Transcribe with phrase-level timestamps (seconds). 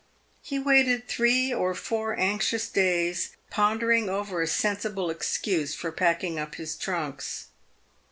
[0.41, 6.39] He waited three or four anxious days, ponder ing over a sensible excuse for packing
[6.39, 7.49] up his trunks.